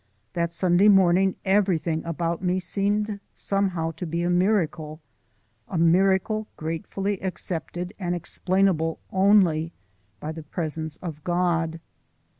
That 0.33 0.51
Sunday 0.51 0.87
morning 0.87 1.35
everything 1.45 2.03
about 2.05 2.41
me 2.41 2.57
seemed 2.59 3.19
somehow 3.35 3.91
to 3.91 4.07
be 4.07 4.23
a 4.23 4.31
miracle 4.31 4.99
a 5.67 5.77
miracle 5.77 6.47
gratefully 6.57 7.19
accepted 7.21 7.93
and 7.99 8.15
explainable 8.15 8.97
only 9.11 9.73
by 10.19 10.31
the 10.31 10.41
presence 10.41 10.97
of 11.03 11.23
God. 11.23 11.79